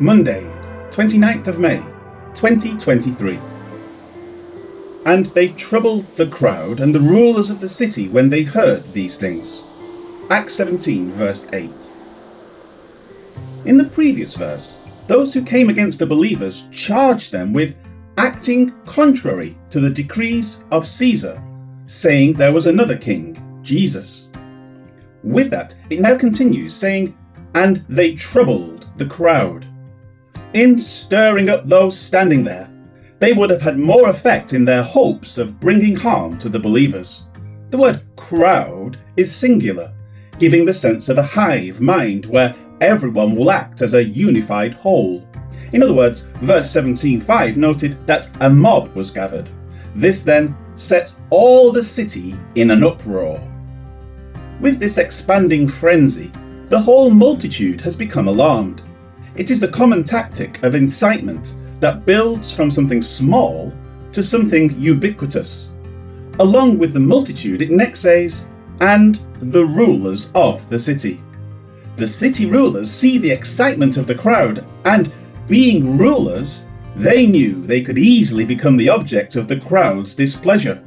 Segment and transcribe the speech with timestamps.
[0.00, 0.42] Monday,
[0.90, 1.78] 29th of May,
[2.34, 3.38] 2023.
[5.04, 9.18] And they troubled the crowd and the rulers of the city when they heard these
[9.18, 9.64] things.
[10.30, 11.70] Acts 17, verse 8.
[13.64, 14.76] In the previous verse,
[15.06, 17.76] those who came against the believers charged them with
[18.16, 21.42] acting contrary to the decrees of Caesar,
[21.86, 24.28] saying there was another king, Jesus.
[25.22, 27.16] With that, it now continues, saying,
[27.54, 29.66] And they troubled the crowd.
[30.54, 32.68] In stirring up those standing there,
[33.20, 37.22] they would have had more effect in their hopes of bringing harm to the believers.
[37.70, 39.94] The word crowd is singular,
[40.38, 45.26] giving the sense of a hive mind where everyone will act as a unified whole.
[45.72, 49.48] In other words, verse 17.5 noted that a mob was gathered.
[49.94, 53.40] This then set all the city in an uproar.
[54.60, 56.30] With this expanding frenzy,
[56.68, 58.82] the whole multitude has become alarmed.
[59.34, 63.72] It is the common tactic of incitement that builds from something small
[64.12, 65.68] to something ubiquitous.
[66.38, 68.46] Along with the multitude, it next says,
[68.80, 71.20] and the rulers of the city.
[71.96, 75.12] The city rulers see the excitement of the crowd, and
[75.46, 80.82] being rulers, they knew they could easily become the object of the crowd's displeasure.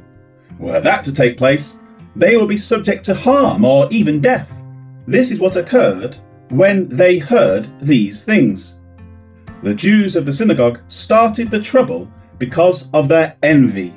[0.58, 1.76] Were that to take place,
[2.14, 4.52] they would be subject to harm or even death.
[5.06, 6.16] This is what occurred
[6.50, 8.76] when they heard these things.
[9.62, 13.96] The Jews of the synagogue started the trouble because of their envy.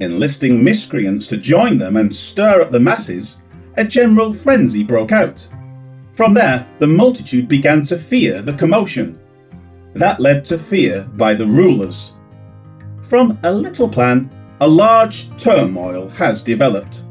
[0.00, 3.38] Enlisting miscreants to join them and stir up the masses,
[3.76, 5.46] a general frenzy broke out.
[6.12, 9.18] From there, the multitude began to fear the commotion.
[9.94, 12.14] That led to fear by the rulers.
[13.02, 17.04] From a little plan, a large turmoil has developed.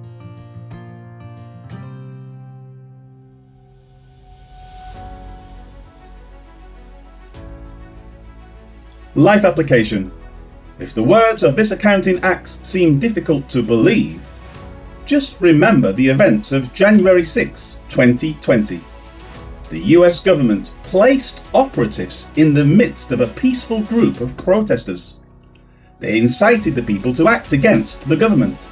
[9.17, 10.11] Life application.
[10.77, 14.21] If the words of this account in Acts seem difficult to believe,
[15.07, 18.79] just remember the events of January 6, 2020.
[19.71, 25.17] The US government placed operatives in the midst of a peaceful group of protesters.
[25.99, 28.69] They incited the people to act against the government.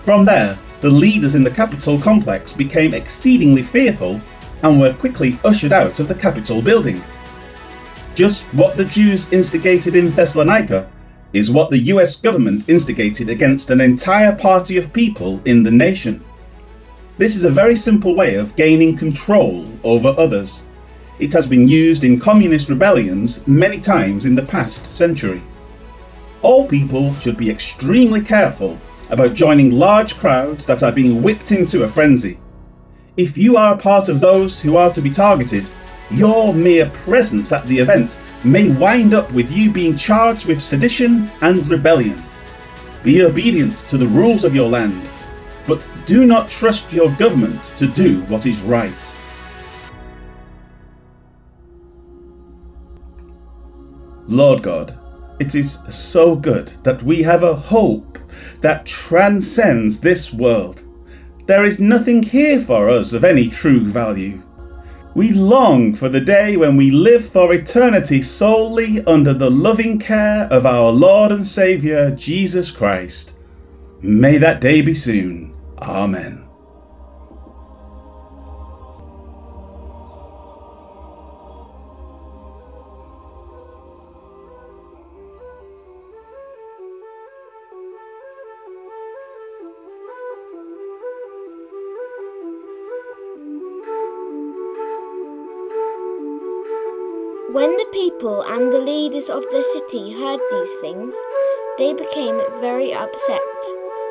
[0.00, 4.18] From there, the leaders in the Capitol complex became exceedingly fearful
[4.62, 7.04] and were quickly ushered out of the Capitol building.
[8.14, 10.88] Just what the Jews instigated in Thessalonica
[11.32, 16.24] is what the US government instigated against an entire party of people in the nation.
[17.18, 20.62] This is a very simple way of gaining control over others.
[21.18, 25.42] It has been used in communist rebellions many times in the past century.
[26.42, 28.78] All people should be extremely careful
[29.10, 32.38] about joining large crowds that are being whipped into a frenzy.
[33.16, 35.68] If you are a part of those who are to be targeted,
[36.14, 41.30] your mere presence at the event may wind up with you being charged with sedition
[41.40, 42.22] and rebellion.
[43.02, 45.08] Be obedient to the rules of your land,
[45.66, 48.92] but do not trust your government to do what is right.
[54.26, 54.98] Lord God,
[55.38, 58.18] it is so good that we have a hope
[58.60, 60.82] that transcends this world.
[61.46, 64.42] There is nothing here for us of any true value.
[65.14, 70.48] We long for the day when we live for eternity solely under the loving care
[70.50, 73.32] of our Lord and Saviour Jesus Christ.
[74.02, 75.54] May that day be soon.
[75.78, 76.43] Amen.
[97.54, 101.14] When the people and the leaders of the city heard these things,
[101.78, 103.40] they became very upset.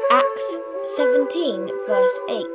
[0.09, 0.55] Acts
[0.95, 2.45] 17, verse 8.